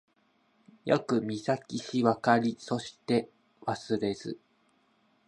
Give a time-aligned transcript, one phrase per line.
[0.83, 3.29] よくみききしわかりそして
[3.67, 4.39] わすれず